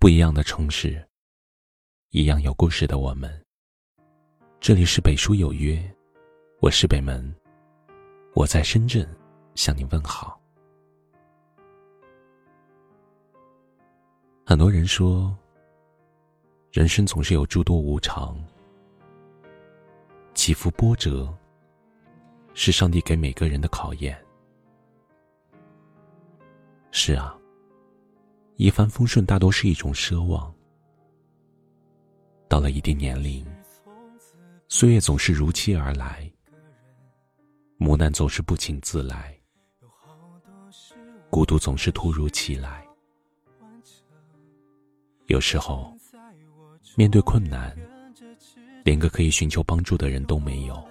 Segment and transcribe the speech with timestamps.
[0.00, 1.06] 不一样的城市，
[2.08, 3.30] 一样有故事的我们。
[4.58, 5.78] 这里是北书有约，
[6.60, 7.36] 我是北门，
[8.34, 9.06] 我在深圳
[9.56, 10.40] 向你问好。
[14.46, 15.36] 很多人说，
[16.72, 18.42] 人生总是有诸多无常，
[20.32, 21.30] 起伏波折，
[22.54, 24.18] 是上帝给每个人的考验。
[26.90, 27.38] 是啊，
[28.60, 30.54] 一帆风顺大多是一种奢望。
[32.46, 33.42] 到了一定年龄，
[34.68, 36.30] 岁月总是如期而来，
[37.78, 39.34] 磨难总是不请自来，
[41.30, 42.86] 孤独总是突如其来。
[45.28, 45.96] 有时候，
[46.98, 47.74] 面对困难，
[48.84, 50.86] 连个可以寻求帮助的人都没有。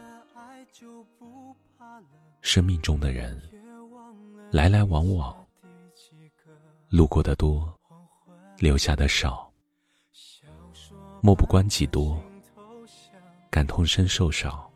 [2.41, 3.39] 生命中的人，
[4.51, 5.38] 来来往往。
[6.89, 7.71] 路过的多，
[8.57, 9.47] 留下的少，
[11.21, 12.19] 漠不关己多，
[13.51, 14.67] 感同身受少。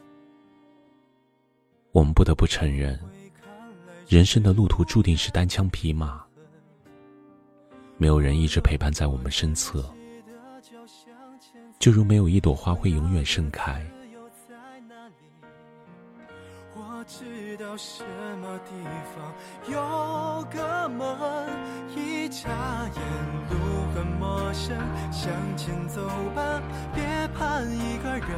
[1.92, 3.00] 我们不得不承认，
[4.08, 6.24] 人生的路途注定是单枪匹马，
[7.98, 9.84] 没有人一直陪伴在我们身侧，
[11.80, 13.84] 就如没有一朵花会永远盛开。
[16.76, 18.04] 我知道什
[18.38, 18.72] 么地
[19.16, 19.34] 方
[19.72, 21.63] 有个门。
[22.42, 22.50] 眨
[22.96, 23.02] 眼，
[23.52, 23.58] 路
[23.94, 24.76] 很陌生，
[25.12, 26.02] 向前走
[26.36, 26.62] 吧，
[26.96, 27.04] 别
[27.38, 28.30] 怕一个人。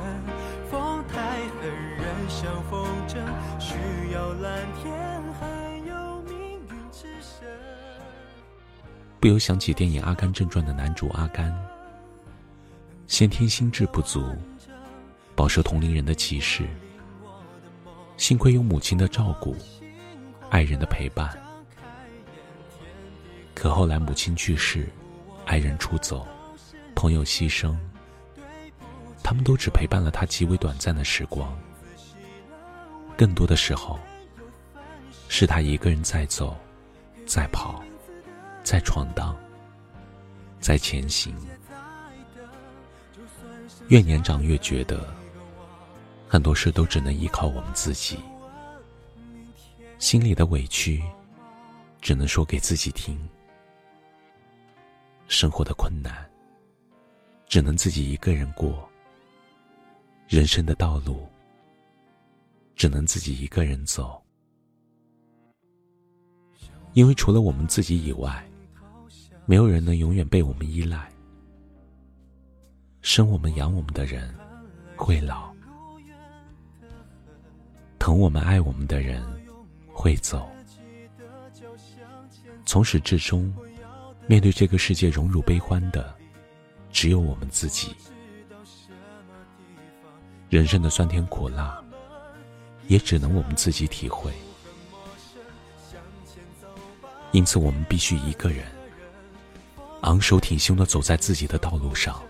[0.70, 3.16] 风太狠，人像风筝，
[3.58, 4.94] 需要蓝天，
[5.40, 5.48] 还
[5.88, 6.36] 有命
[6.70, 7.48] 运之神。
[9.22, 11.58] 不由想起电影《阿甘正传》的男主阿甘，
[13.08, 14.36] 先天心智不足，
[15.36, 16.68] 饱受同龄人的歧视。
[18.18, 19.56] 幸亏有母亲的照顾，
[20.50, 21.45] 爱人的陪伴。
[23.56, 24.88] 可后来，母亲去世，
[25.46, 26.28] 爱人出走，
[26.94, 27.76] 朋友牺牲，
[29.24, 31.58] 他们都只陪伴了他极为短暂的时光。
[33.18, 33.98] 更多的时候，
[35.30, 36.56] 是他一个人在走，
[37.26, 37.82] 在跑，
[38.62, 39.36] 在闯荡，
[40.60, 41.34] 在前行。
[43.88, 45.08] 越年长，越觉得
[46.28, 48.20] 很多事都只能依靠我们自己，
[49.98, 51.02] 心里的委屈，
[52.02, 53.18] 只能说给自己听。
[55.28, 56.30] 生活的困难，
[57.48, 58.74] 只能自己一个人过；
[60.28, 61.28] 人生的道路，
[62.76, 64.22] 只能自己一个人走。
[66.94, 68.48] 因为除了我们自己以外，
[69.46, 71.12] 没有人能永远被我们依赖。
[73.02, 74.34] 生我们养我们的人
[74.96, 75.54] 会老，
[78.00, 79.24] 疼我们爱我们的人
[79.92, 80.50] 会走，
[82.66, 83.54] 从始至终。
[84.28, 86.16] 面对这个世界荣辱悲欢的，
[86.92, 87.96] 只有我们自己。
[90.50, 91.84] 人生的酸甜苦辣，
[92.88, 94.32] 也只能我们自己体会。
[97.32, 98.66] 因此，我们必须一个人，
[100.02, 102.22] 昂首挺胸的走在自己的道路上。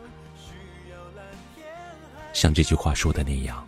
[2.34, 3.66] 像这句话说的那样，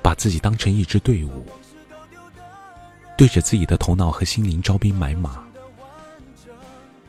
[0.00, 1.46] 把自己当成一支队伍，
[3.18, 5.45] 对着自己的头脑和心灵招兵买马。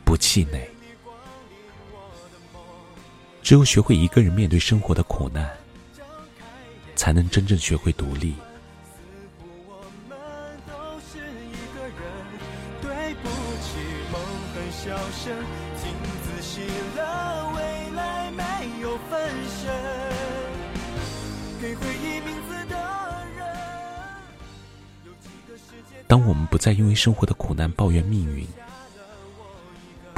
[0.08, 0.66] 不气馁，
[3.42, 5.46] 只有学会一个人面对生活的苦难，
[6.96, 8.34] 才能真正学会独立。
[26.06, 28.48] 当我们不再因为生活的苦难抱怨命运。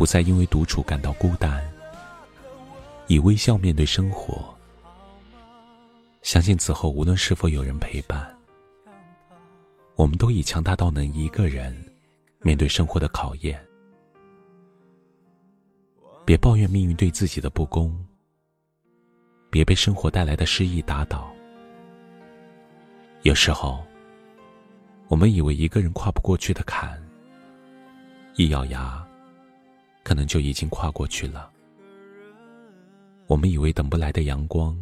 [0.00, 1.62] 不再因为独处感到孤单，
[3.06, 4.42] 以微笑面对生活。
[6.22, 8.34] 相信此后无论是否有人陪伴，
[9.96, 11.76] 我们都已强大到能一个人
[12.38, 13.62] 面对生活的考验。
[16.24, 17.94] 别抱怨命运对自己的不公，
[19.50, 21.30] 别被生活带来的失意打倒。
[23.20, 23.84] 有时候，
[25.08, 26.98] 我们以为一个人跨不过去的坎，
[28.36, 29.06] 一咬牙。
[30.02, 31.52] 可能就已经跨过去了。
[33.26, 34.76] 我们以为等不来的阳光，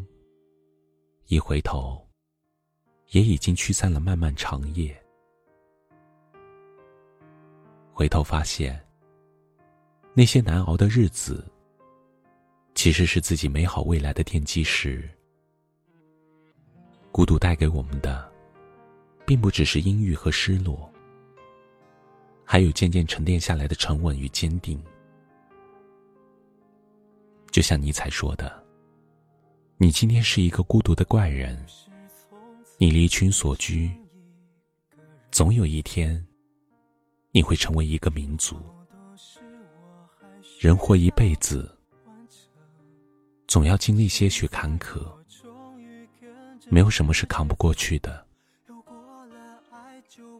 [1.27, 2.03] 一回头，
[3.11, 4.99] 也已经驱散了漫漫长夜。
[7.93, 8.81] 回头发现，
[10.15, 11.45] 那些难熬的日子，
[12.75, 15.07] 其实是自己美好未来的奠基石。
[17.11, 18.31] 孤独带给我们的，
[19.27, 20.91] 并不只是阴郁和失落，
[22.45, 24.81] 还有渐渐沉淀下来的沉稳与坚定。
[27.59, 28.65] 就像尼采说的
[29.79, 31.61] ：“你今天是一个孤独的怪人，
[32.77, 33.91] 你离群所居，
[35.33, 36.25] 总有一天，
[37.33, 38.63] 你会成为一个民族。
[40.61, 41.77] 人活一辈子，
[43.49, 45.13] 总要经历些许坎坷，
[46.69, 48.25] 没有什么是扛不过去的。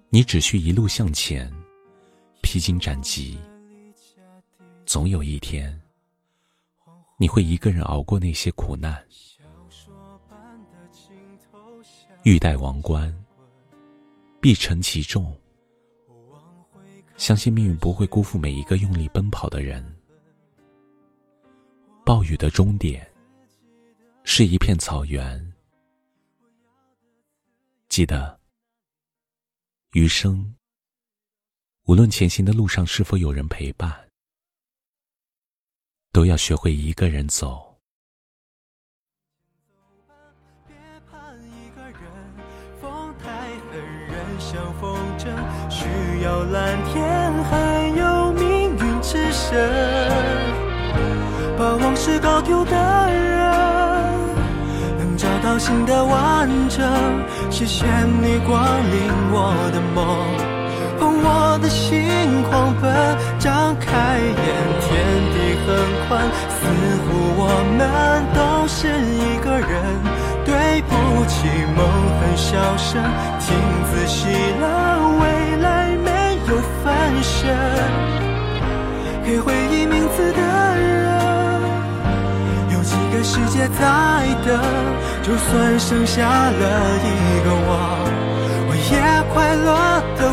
[0.09, 1.53] 你只需一路向前，
[2.43, 3.37] 披荆斩棘，
[4.87, 5.77] 总有一天。”
[7.21, 9.05] 你会一个人熬过那些苦难，
[12.23, 13.13] 欲戴王冠，
[14.41, 15.37] 必承其重。
[17.17, 19.85] 相信命运不会辜负每一个用力奔跑的人。
[22.05, 23.05] 暴雨的终点
[24.23, 25.53] 是一片草原。
[27.89, 28.39] 记得，
[29.91, 30.55] 余生，
[31.87, 34.08] 无论前行的路上是否有人陪伴。
[36.19, 37.77] 都要学会一个人走。
[40.67, 40.75] 别
[41.09, 42.01] 盼一个人，
[42.83, 43.31] 风太
[43.71, 45.29] 狠，人像风筝，
[45.71, 45.87] 需
[46.25, 49.57] 要蓝天，还有命运之神。
[51.57, 56.85] 把往事搞丢的人，能找到新的完整。
[57.49, 58.61] 谢谢你光
[58.91, 60.48] 临我的梦。
[60.99, 62.91] 碰我的心狂奔，
[63.39, 64.37] 张开眼，
[64.83, 64.89] 天
[65.33, 65.69] 地很
[66.07, 66.61] 宽，似
[67.05, 67.09] 乎
[67.39, 67.43] 我
[67.79, 67.81] 们
[68.35, 69.71] 都是一个人。
[70.45, 70.91] 对不
[71.27, 71.47] 起，
[71.77, 71.85] 梦
[72.19, 73.03] 很小声，
[73.39, 73.47] 听
[73.91, 74.27] 仔细
[74.61, 74.65] 了，
[75.21, 75.23] 未
[75.63, 76.09] 来没
[76.49, 76.87] 有分
[77.23, 77.55] 身。
[79.25, 81.61] 给回忆名字的人，
[82.73, 83.85] 有几个世界在
[84.47, 84.59] 等？
[85.23, 86.65] 就算剩下了
[87.05, 87.71] 一个我，
[88.71, 88.97] 我也
[89.35, 89.69] 快乐
[90.17, 90.33] 的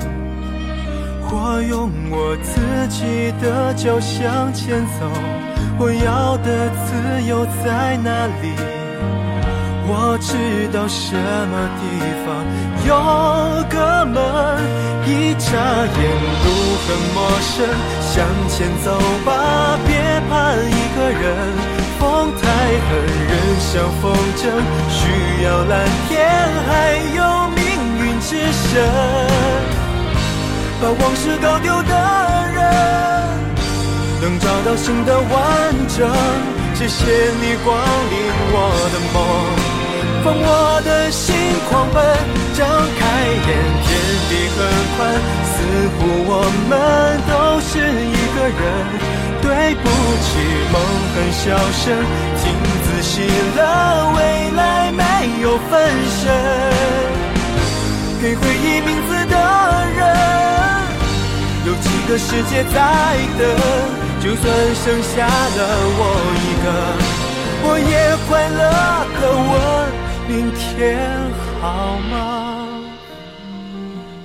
[1.33, 5.07] 我用我自己的脚向前走，
[5.79, 8.51] 我要的自由在哪里？
[9.87, 10.35] 我知
[10.75, 11.83] 道什么地
[12.23, 12.27] 方
[12.85, 12.91] 有
[13.71, 14.19] 个门，
[15.07, 16.03] 一眨眼
[16.43, 16.45] 路
[16.83, 17.63] 很陌生，
[18.11, 18.91] 向前走
[19.25, 19.89] 吧，别
[20.29, 21.23] 怕一个人。
[21.97, 22.43] 风太
[22.87, 22.91] 狠，
[23.29, 24.43] 人像风筝，
[24.89, 24.99] 需
[25.45, 26.11] 要蓝天，
[26.67, 26.69] 还
[27.15, 27.19] 有
[27.55, 27.59] 命
[28.03, 29.30] 运之神。
[30.81, 31.93] 把往事搞丢的
[32.55, 32.59] 人，
[34.19, 35.29] 能找到新的完
[35.87, 36.09] 整。
[36.73, 37.05] 谢谢
[37.39, 37.77] 你光
[38.09, 38.17] 临
[38.49, 38.57] 我
[38.89, 39.15] 的梦，
[40.23, 41.35] 放我的心
[41.69, 42.01] 狂奔，
[42.57, 42.65] 张
[42.97, 43.01] 开
[43.45, 43.47] 眼，
[43.85, 43.87] 天
[44.27, 44.57] 地很
[44.97, 44.99] 宽，
[45.45, 45.53] 似
[45.93, 46.33] 乎我
[46.67, 46.73] 们
[47.29, 47.31] 都
[47.61, 48.59] 是一个人。
[49.43, 49.85] 对不
[50.25, 50.29] 起，
[50.73, 50.75] 梦
[51.13, 51.45] 很小
[51.77, 51.93] 声，
[52.41, 52.43] 听
[52.81, 53.13] 仔细
[53.55, 53.59] 了，
[54.15, 54.19] 未
[54.57, 55.03] 来没
[55.41, 55.71] 有分
[56.21, 56.23] 身，
[58.19, 58.70] 给回忆
[62.11, 63.47] 个世界在等，
[64.19, 65.59] 就算剩下了
[65.95, 65.99] 我
[66.43, 66.67] 一个，
[67.63, 67.93] 我也
[68.27, 68.59] 快乐
[69.21, 69.55] 的问
[70.27, 70.99] 明天
[71.61, 71.63] 好
[72.11, 72.13] 吗？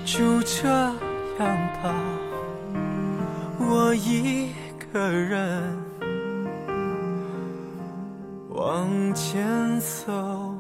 [0.05, 0.97] 就这样
[1.81, 1.95] 吧，
[3.61, 4.49] 我一
[4.93, 5.63] 个人
[8.49, 10.56] 往前走。